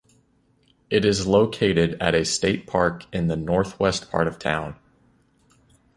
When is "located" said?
1.27-1.95